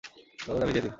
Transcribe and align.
দরজাটা 0.45 0.65
ভিজিয়ে 0.67 0.83
দিন। 0.85 0.89